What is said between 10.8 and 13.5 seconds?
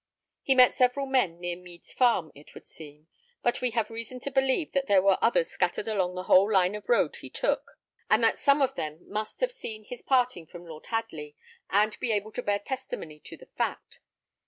Hadley, and be able to bear testimony to the